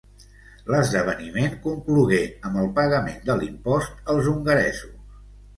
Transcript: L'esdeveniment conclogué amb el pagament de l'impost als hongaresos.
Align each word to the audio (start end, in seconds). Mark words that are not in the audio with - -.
L'esdeveniment 0.75 1.53
conclogué 1.67 2.21
amb 2.49 2.63
el 2.63 2.71
pagament 2.79 3.21
de 3.29 3.37
l'impost 3.43 4.13
als 4.15 4.31
hongaresos. 4.33 4.99